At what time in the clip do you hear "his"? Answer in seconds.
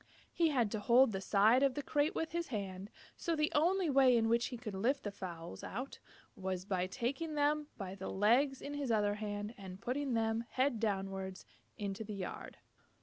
2.31-2.47, 8.73-8.91